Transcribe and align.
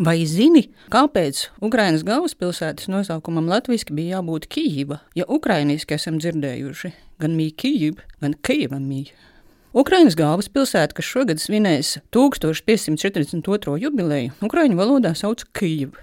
Vai 0.00 0.22
zini, 0.24 0.62
kāpēc 0.88 1.42
Ukraiņas 1.60 2.06
galvaspilsētas 2.08 2.88
nosaukumam 2.88 3.50
latviešu 3.52 3.92
bija 3.92 4.14
jābūt 4.14 4.46
Kijava, 4.48 4.96
ja 5.12 5.26
ukraiņiski 5.28 5.92
esam 5.92 6.16
dzirdējuši 6.16 6.88
gan 7.20 7.34
mīļu 7.36 7.52
Kijivu, 7.60 8.06
gan 8.24 8.32
Kijava 8.40 8.78
mīļu? 8.80 9.12
Ukraiņas 9.76 10.16
galvaspilsēta, 10.16 10.96
kas 10.96 11.04
šogad 11.04 11.42
svinēs 11.42 11.98
1542. 12.16 13.74
jubileju, 13.82 14.32
Ukraiņu 14.48 14.80
valodā 14.80 15.12
sauc 15.12 15.44
Kijivu. 15.52 16.00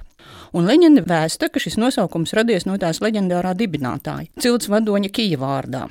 Un 0.54 0.70
leģenda 0.70 1.02
vēsta, 1.02 1.50
ka 1.50 1.58
šis 1.58 1.80
nosaukums 1.82 2.36
radies 2.38 2.70
no 2.70 2.78
tās 2.78 3.02
leģendārā 3.02 3.56
dibinātāja, 3.58 4.30
cilts 4.38 4.70
vadoņa 4.70 5.10
Kijavārdā. 5.10 5.88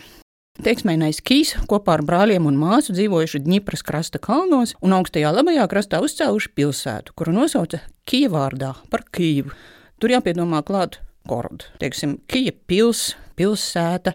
Teiksmēnais 0.65 1.19
Kīs 1.21 1.53
kopā 1.69 1.99
ar 1.99 2.03
brāļiem 2.07 2.47
un 2.49 2.57
māsu 2.57 2.95
dzīvojuši 2.97 3.43
Dņipras 3.45 3.83
krasta 3.85 4.21
kalnos 4.23 4.73
un 4.81 4.95
augstajā 4.97 5.29
labajā 5.35 5.67
krastā 5.69 6.01
uzcēluši 6.05 6.53
pilsētu, 6.57 7.13
kuru 7.19 7.35
nosauca 7.37 7.83
Kijavārdā 8.09 8.73
par 8.89 9.05
Kijivu. 9.13 9.53
Tur 10.01 10.15
jāpiedomā 10.15 10.63
klāt 10.65 11.01
Kordu, 11.29 11.69
teiksim, 11.83 12.17
Kija 12.31 12.55
pils, 12.71 13.11
pilsēta. 13.37 14.15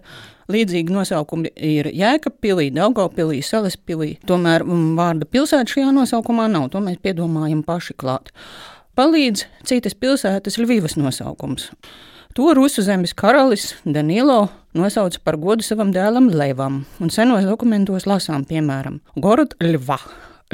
Līdzīgi 0.51 0.91
nosaukumi 0.91 1.51
ir 1.55 1.91
Jēkabpilī, 1.93 2.71
Daugavpilī, 2.76 3.39
Salespilī. 3.45 4.15
Tomēr 4.27 4.65
mm, 4.65 4.95
vārda 4.98 5.27
pilsēta 5.29 5.76
šajā 5.76 5.93
nosaukumā 5.95 6.49
nav, 6.51 6.71
to 6.73 6.81
mēs 6.84 6.98
piedomājam 7.03 7.62
paši 7.67 7.95
klāt. 8.01 8.34
Palīdz 8.98 9.45
citas 9.70 9.95
pilsētas 9.95 10.57
Ļuvijas 10.59 10.98
nosaukums. 10.99 11.70
To 12.31 12.53
rusu 12.55 12.80
zemes 12.80 13.12
karalis 13.12 13.73
Danilo 13.84 14.45
nosauca 14.71 15.20
par 15.20 15.35
godu 15.35 15.66
savam 15.67 15.90
dēlam 15.91 16.30
Levam, 16.31 16.77
un 17.04 17.09
senos 17.12 17.44
dokumentos 17.44 18.05
lasām, 18.07 18.45
piemēram, 18.48 19.02
Gorod 19.20 19.57
Ļva, 19.59 19.98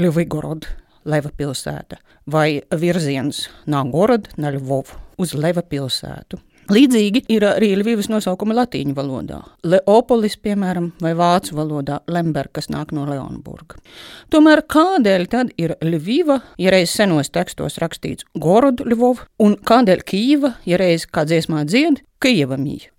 Ļuvigorod, 0.02 0.66
Leva 1.06 1.30
pilsēta, 1.38 2.00
vai 2.26 2.64
virziens 2.74 3.44
no 3.70 3.84
Gorod 3.94 4.26
na 4.42 4.50
Ļvovu 4.56 4.98
uz 5.22 5.36
Leva 5.38 5.62
pilsētu. 5.62 6.42
Līdzīgi 6.68 7.22
ir 7.32 7.46
arī 7.48 7.70
Lvivas 7.80 8.10
nosaukumi 8.12 8.56
latīņu 8.58 8.92
valodā. 8.98 9.38
Leopolis, 9.64 10.34
piemēram, 10.44 10.90
vai 11.00 11.14
vācu 11.16 11.56
valodā 11.56 12.02
Lemberga, 12.12 12.58
kas 12.58 12.68
nāk 12.74 12.92
no 12.92 13.06
Leonburga. 13.08 13.78
Tomēr 14.34 14.66
kādēļ 14.68 15.24
tad 15.32 15.54
ir 15.56 15.78
Lviva, 15.80 16.42
ja 16.60 16.74
reiz 16.76 16.92
senos 16.92 17.32
tekstos 17.32 17.80
rakstīts 17.80 18.28
Gorod 18.36 18.84
Ļvov, 18.84 19.24
un 19.40 19.56
kādēļ 19.64 20.04
Kīva, 20.12 20.52
ja 20.68 20.82
reiz 20.82 21.08
kā 21.08 21.24
dziesmā 21.30 21.64
dzied 21.70 22.02
Kijava 22.20 22.60
mīja? 22.60 22.92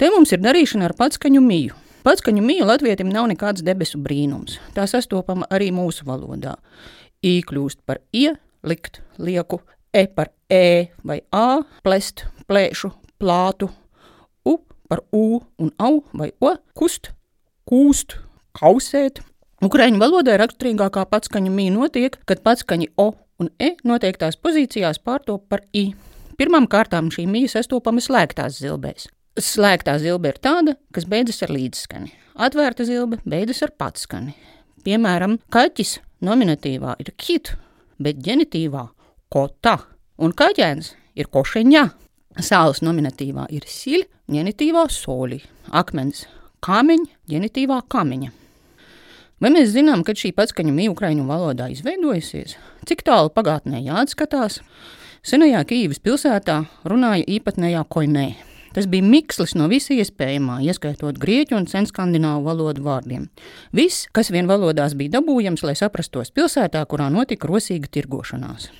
Te 0.00 0.08
mums 0.08 0.32
ir 0.32 0.40
darīšana 0.40 0.88
ar 0.88 0.96
patskaņu 0.96 1.44
mīju. 1.44 1.76
Patskaņu 2.08 2.40
mīja 2.48 2.70
latvietim 2.70 3.12
nav 3.12 3.28
nekāds 3.28 3.60
debesu 3.62 4.00
brīnums. 4.00 4.56
Tā 4.72 4.88
sastopama 4.88 5.50
arī 5.52 5.68
mūsu 5.74 6.08
valodā. 6.08 6.56
I 7.20 7.42
kļūst 7.44 7.84
par 7.84 8.00
ie, 8.16 8.32
likt, 8.64 9.02
lieku, 9.20 9.60
e 9.92 10.08
par 10.08 10.32
e 10.48 10.88
vai 11.04 11.20
a, 11.28 11.60
plest, 11.84 12.24
plēšu, 12.48 12.90
plātu, 13.22 13.70
u 14.44 14.58
par 14.90 15.04
u 15.14 15.40
un 15.62 15.72
au 15.78 16.02
vai 16.12 16.32
o, 16.42 16.56
kust, 16.74 17.12
kūst, 17.70 18.18
kausēt. 18.58 19.22
Ukraiņu 19.62 20.00
valodā 20.02 20.34
raksturīgākā 20.42 21.06
patskaņa 21.08 21.52
mī 21.54 21.68
notiek, 21.70 22.18
kad 22.26 22.42
patskaņi 22.42 22.90
o 22.98 23.12
un 23.40 23.50
e 23.62 23.76
noteiktās 23.86 24.38
pozīcijās 24.42 25.00
pārtop 25.02 25.46
par 25.50 25.62
i. 25.72 25.92
Pirmām 26.38 26.66
kārtām 26.70 27.10
šī 27.14 27.26
mīja 27.30 27.58
sastopama 27.58 28.02
slēgtās 28.02 28.58
zilbēs. 28.58 29.06
Slēgtā 29.38 29.94
zilbe 30.02 30.32
ir 30.32 30.40
tāda, 30.42 30.74
kas 30.92 31.06
beidzas 31.08 31.44
ar 31.46 31.52
līdzskani. 31.54 32.10
Atvērta 32.42 32.84
zilbe 32.88 33.20
beidzas 33.28 33.62
ar 33.64 33.72
patskani. 33.78 34.34
Piemēram, 34.84 35.38
kaķis 35.52 36.00
nominatīvā 36.26 36.96
ir 37.00 37.12
kit, 37.16 37.54
bet 38.02 38.20
ģenitīvā 38.24 38.82
kota, 39.32 39.78
un 40.18 40.34
kaķēns 40.36 40.92
ir 41.16 41.30
košeņa. 41.32 41.84
Sāls 42.40 42.80
nominatīvā 42.80 43.44
ir 43.52 43.66
siļ, 43.68 44.06
ģenitīvā 44.32 44.86
soli, 44.88 45.42
akmens, 45.68 46.24
kāmeņa, 46.64 47.10
ģenitīvā 47.28 47.82
kamiņa. 47.92 48.30
Vai 49.42 49.50
mēs 49.50 49.72
zinām, 49.74 50.04
kad 50.06 50.16
šī 50.16 50.30
patskaņa 50.38 50.72
mīja 50.72 50.92
ukraiņu 50.94 51.26
valodā 51.28 51.66
izveidojusies? 51.72 52.54
Cik 52.88 53.02
tālu 53.04 53.32
pagātnē 53.34 53.82
jāatskatās? 53.82 54.60
Senajā 55.26 55.60
Kīivas 55.68 56.00
pilsētā 56.02 56.62
runāja 56.88 57.26
īpatnējā 57.26 57.82
koinē. 57.92 58.26
Tas 58.72 58.86
bija 58.88 59.04
mikslis 59.04 59.52
no 59.58 59.66
visa 59.68 59.92
iespējamā, 59.92 60.62
ieskaitot 60.64 61.18
grieķu 61.20 61.58
un 61.58 61.68
senskandināvu 61.68 62.46
valodu 62.46 62.86
vārdiem. 62.86 63.26
Viss, 63.76 64.06
kas 64.16 64.32
vien 64.32 64.48
valodās 64.48 64.96
bija 64.96 65.18
dabūjams, 65.18 65.66
lai 65.68 65.76
saprastos 65.76 66.32
pilsētā, 66.32 66.80
kurā 66.88 67.10
notika 67.12 67.50
rosīga 67.50 67.90
tirgošanās. 67.92 68.70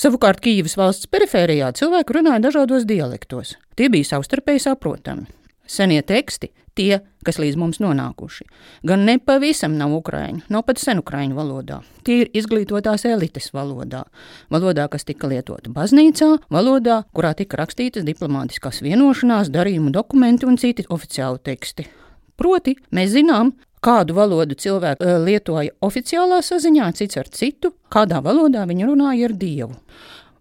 Savukārt 0.00 0.42
Kīivas 0.44 0.76
valsts 0.78 1.10
perifērijā 1.10 1.72
cilvēki 1.78 2.18
runāja 2.18 2.44
dažādos 2.48 2.86
dialektos. 2.88 3.56
Tie 3.76 3.90
bija 3.92 4.12
savstarpēji 4.12 4.66
saprotami. 4.68 5.26
Senie 5.66 5.98
teksti, 6.06 6.52
tie, 6.78 7.00
kas 7.26 7.40
līdz 7.42 7.58
mums 7.58 7.80
nonākuši, 7.82 8.44
gan 8.86 9.02
ne 9.08 9.16
pavisam 9.18 9.74
nav 9.80 9.94
ukrāņu, 9.96 10.44
nav 10.52 10.62
pat 10.68 10.78
senukrāņu 10.82 11.34
valodā. 11.34 11.80
Tie 12.06 12.20
ir 12.22 12.30
izglītotās 12.36 13.06
elites 13.08 13.50
valodā, 13.56 14.04
valodā, 14.52 14.86
kas 14.92 15.08
tika 15.08 15.30
lietota 15.32 15.72
baznīcā, 15.74 16.36
valodā, 16.52 17.00
kurā 17.16 17.32
tika 17.38 17.58
rakstītas 17.62 18.06
diplomātiskās 18.06 18.82
vienošanās, 18.86 19.50
darījumu 19.54 19.90
dokumenti 19.96 20.46
un 20.46 20.60
citi 20.60 20.86
oficiāli 20.86 21.42
teksti. 21.50 21.88
Proti, 22.36 22.76
mēs 22.94 23.14
zinām, 23.16 23.54
kādu 23.86 24.16
valodu 24.18 24.58
cilvēki 24.58 25.06
eh, 25.06 25.16
lietoja 25.22 25.74
oficiālā 25.86 26.42
saziņā, 26.44 26.90
cits 26.98 27.22
ar 27.22 27.30
citu, 27.32 27.72
kādā 27.92 28.20
valodā 28.24 28.66
viņi 28.68 28.90
runāja 28.90 29.30
ar 29.30 29.38
Dievu. 29.38 29.74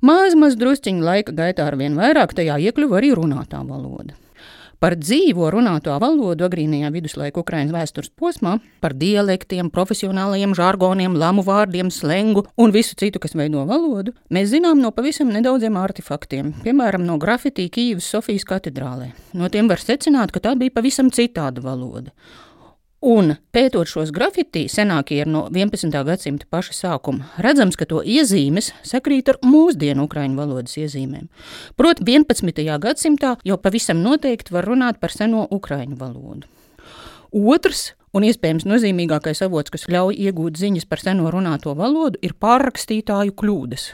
Maz, 0.06 0.36
maz 0.38 0.58
drusciņu 0.60 1.02
laika 1.06 1.34
gaitā 1.34 1.66
ar 1.70 1.80
vien 1.80 1.96
vairāk 1.98 2.36
tajā 2.38 2.60
iekļuva 2.68 3.00
arī 3.00 3.16
runātā 3.18 3.64
valoda. 3.66 4.18
Par 4.84 4.98
dzīvo 5.00 5.48
runāto 5.54 5.94
valodu 6.04 6.46
agrīnajā 6.46 6.90
viduslaiku 6.92 7.42
Ukraiņas 7.42 7.74
vēstures 7.74 8.12
posmā, 8.20 8.58
par 8.84 8.94
dialektiem, 8.94 9.70
profesionālajiem 9.74 10.52
žargoniem, 10.58 11.16
lamu 11.16 11.46
vārdiem, 11.48 11.88
slengu 11.90 12.44
un 12.60 12.76
visu 12.76 12.98
citu, 13.00 13.22
kas 13.24 13.38
veido 13.40 13.64
valodu, 13.66 14.14
mēs 14.30 14.52
zinām 14.52 14.84
no 14.84 14.92
pavisam 14.94 15.32
nedaudziem 15.34 15.80
artefaktiem, 15.80 16.52
piemēram, 16.66 17.08
no 17.08 17.16
grafitī 17.22 17.70
Kīivas 17.72 18.12
Sofijas 18.12 18.46
katedrālē. 18.52 19.14
No 19.34 19.50
tiem 19.50 19.72
var 19.72 19.82
secināt, 19.82 20.36
ka 20.36 20.44
tā 20.44 20.58
bija 20.60 20.76
pavisam 20.76 21.10
citāda 21.10 21.64
valoda. 21.64 22.12
Un 23.06 23.36
pētot 23.54 23.86
šos 23.86 24.10
grafiti, 24.10 24.64
senākie 24.66 25.20
ir 25.22 25.28
no 25.30 25.44
11. 25.54 25.94
gadsimta 26.08 26.48
paša 26.50 26.74
sākuma, 26.74 27.28
redzams, 27.38 27.76
ka 27.78 27.86
to 27.86 28.00
iezīmes 28.02 28.72
sakrīt 28.82 29.30
ar 29.30 29.38
mūsdienu 29.46 30.08
ukraiņu 30.08 30.40
valodas 30.40 30.74
iezīmēm. 30.82 31.28
Proti, 31.78 32.02
11. 32.02 32.64
gadsimtā 32.82 33.36
jau 33.46 33.60
pavisam 33.62 34.02
noteikti 34.02 34.56
var 34.56 34.66
runāt 34.66 34.98
par 34.98 35.14
seno 35.14 35.46
ukraiņu 35.54 36.00
valodu. 36.00 36.50
Otrs 37.30 37.92
un 38.18 38.26
iespējams 38.26 38.66
nozīmīgākais 38.66 39.44
avots, 39.46 39.70
kas 39.76 39.86
ļauj 39.86 40.18
iegūt 40.26 40.58
ziņas 40.58 40.90
par 40.90 41.06
seno 41.06 41.30
runāto 41.30 41.78
valodu, 41.78 42.18
ir 42.26 42.34
pārrakstītāju 42.42 43.38
kļūdas. 43.38 43.92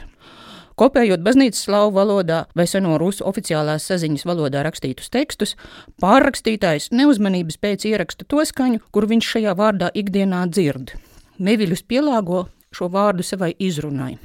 Kopējot 0.80 1.22
baznīcas 1.24 1.66
slavu 1.66 1.92
valodā 1.96 2.44
vai 2.56 2.66
seno 2.70 2.96
rusu 3.00 3.26
oficiālās 3.28 3.86
saziņas 3.90 4.26
valodā 4.28 4.64
rakstītus 4.66 5.12
tekstus, 5.12 5.54
pārrakstītājs 6.02 6.90
neuzmanības 6.96 7.60
pēc 7.62 7.86
ieraksta 7.92 8.28
to 8.28 8.44
skaņu, 8.48 8.82
kur 8.90 9.08
viņš 9.10 9.30
šajā 9.36 9.54
vārdā 9.58 9.92
ikdienā 9.94 10.46
dzird. 10.50 10.94
Neviļus 11.42 11.84
pielāgo 11.88 12.46
šo 12.72 12.88
vārdu 12.92 13.24
savai 13.26 13.52
izrunai. 13.58 14.16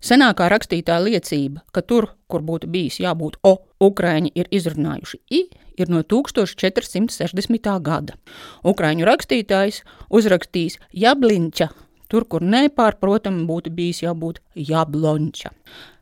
Senākā 0.00 0.46
rakstītā 0.48 0.96
liecība, 1.04 1.60
ka 1.76 1.82
tur, 1.84 2.06
kur 2.28 2.40
būtu 2.40 2.70
bijis 2.72 3.02
jābūt 3.02 3.36
O, 3.44 3.58
Ukrāņi 3.84 4.32
ir 4.34 4.48
izrunājuši 4.52 5.20
I, 5.28 5.42
ir 5.76 5.92
no 5.92 6.00
1460. 6.00 7.68
gada. 7.84 8.16
Ukrāņu 8.64 9.08
rakstītājs 9.08 9.82
uzrakstījis 10.08 10.78
Jablinča 11.04 11.68
Tur, 12.10 12.26
kur 12.26 12.42
nepārprotami 12.42 13.46
būtu 13.46 13.72
bijis 13.74 14.02
jābūt 14.02 14.42
jablonča. 14.54 15.54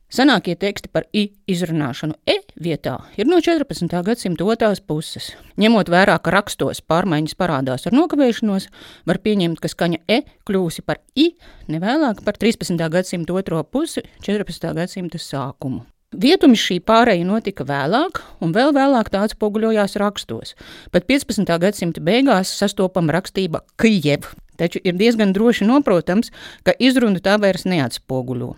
Senākie 0.08 0.54
teksti 0.56 0.88
par 0.88 1.04
i 1.12 1.26
izrunāšanu 1.52 2.14
e 2.24 2.38
vietā 2.64 2.94
ir 3.20 3.28
no 3.28 3.42
14. 3.44 3.92
gadsimta 4.06 4.46
otrās 4.48 4.80
puses. 4.80 5.34
Ņemot 5.60 5.90
vērā, 5.92 6.14
ka 6.24 6.32
rakstos 6.32 6.80
pārmaiņas 6.80 7.36
parādās 7.36 7.84
ar 7.84 7.92
nokavēšanos, 7.92 8.70
var 9.04 9.20
pieņemt, 9.20 9.60
ka 9.60 9.68
skaņa 9.68 10.00
e 10.08 10.22
kļūsi 10.48 10.86
par 10.88 11.02
i 11.12 11.34
nevēlāk 11.68 12.24
par 12.24 12.40
13. 12.40 12.80
gadsimta 12.88 13.36
otro 13.36 13.60
pusi, 13.68 14.06
14. 14.24 14.72
gadsimta 14.80 15.20
sākumu. 15.20 15.84
Vietumi 16.16 16.56
šī 16.56 16.78
pārēja 16.88 17.28
notika 17.28 17.68
vēlāk, 17.68 18.22
un 18.40 18.56
vēl 18.56 18.72
vēlāk 18.72 19.12
tā 19.12 19.26
atspoguļojās 19.28 20.00
rakstos. 20.00 20.54
Pat 20.88 21.04
15. 21.04 21.52
gadsimta 21.60 22.00
beigās 22.00 22.56
sastopama 22.56 23.12
rakstība 23.18 23.60
Kijeva, 23.76 24.32
taču 24.58 24.82
ir 24.84 24.98
diezgan 24.98 25.32
droši 25.36 25.66
noprotams, 25.68 26.32
ka 26.66 26.74
izruna 26.78 27.22
tā 27.24 27.38
vairs 27.40 27.66
neatspoguļo. 27.68 28.54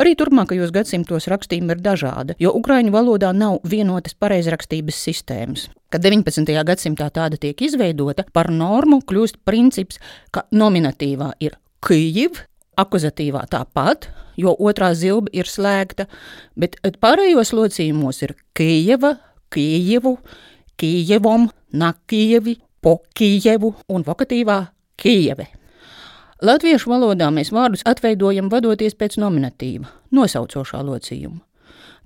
Arī 0.00 0.14
turpmākajos 0.18 0.72
gadsimtos 0.74 1.28
rakstība 1.30 1.76
ir 1.76 1.82
dažāda, 1.84 2.36
jo 2.40 2.54
ukraiņu 2.56 2.94
valodā 2.94 3.32
nav 3.36 3.60
vienotas 3.68 4.16
pareizrakstības 4.18 4.98
sistēmas. 5.08 5.66
Kad 5.92 6.06
19. 6.06 6.48
gadsimtā 6.64 7.10
tāda 7.12 7.36
tiek 7.38 7.60
izveidota, 7.60 8.24
par 8.32 8.50
normu 8.50 9.02
kļūst 9.04 9.42
princips, 9.44 10.00
ka 10.32 10.46
nominatīvā 10.50 11.34
ir 11.44 11.58
Kijiv 11.82 12.44
akuzatīvā 12.78 13.42
tāpat, 13.52 14.08
jo 14.40 14.54
otrā 14.56 14.92
zilba 14.96 15.32
ir 15.36 15.48
slēgta, 15.50 16.06
bet 16.56 16.78
pārējos 17.02 17.52
locījumos 17.52 18.22
ir 18.24 18.36
Kijeva, 18.56 19.16
Kijevu, 19.52 20.16
Kijevom, 20.80 21.50
Nakievi, 21.72 22.56
Pokijevu 22.82 23.74
un 23.92 24.06
vokatīvā 24.06 24.58
Kijeve. 25.02 25.48
Latviešu 26.42 26.90
valodā 26.90 27.26
mēs 27.34 27.50
vārdus 27.54 27.82
atveidojam 27.86 28.46
vadoties 28.50 28.94
pēc 28.98 29.16
nominatīva, 29.18 29.88
nosaucošā 30.14 30.82
locījuma. 30.86 31.40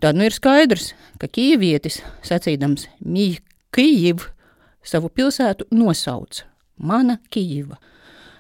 Tad 0.01 0.17
nu 0.17 0.25
ir 0.29 0.33
skaidrs, 0.33 0.91
ka 1.21 1.29
ķīvietis, 1.29 2.03
sacīdams 2.25 2.87
mīļš 3.05 3.43
Kijiv, 3.77 4.23
savu 4.81 5.11
pilsētu 5.13 5.67
nosauca 5.77 6.47
Mana 6.77 7.19
Kijiva. 7.29 7.77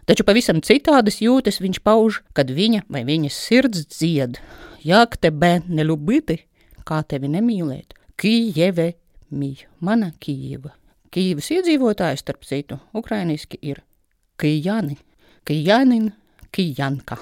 Taču 0.08 0.24
pavisam 0.24 0.62
citādas 0.64 1.18
jūtas 1.20 1.60
viņš 1.60 1.80
pauž, 1.84 2.22
kad 2.32 2.48
viņa 2.48 2.86
vai 2.88 3.02
viņas 3.04 3.40
sirds 3.48 3.84
dzied: 3.92 4.38
Jak 4.84 5.18
tebe 5.20 5.58
nelubiti, 5.68 6.38
kā 6.88 7.02
tevi 7.04 7.28
nemīlēt, 7.32 7.92
Kijeve 8.16 8.94
mīļ, 9.32 9.66
mana 9.80 10.12
Kijeva. 10.20 10.72
Kīvas 11.12 11.50
iedzīvotāji, 11.58 12.22
starp 12.22 12.48
citu, 12.48 12.80
ukrainiski 12.96 13.60
ir 13.60 13.82
киянин, 14.36 14.98
киянин, 15.44 16.12
киянка. 16.50 17.18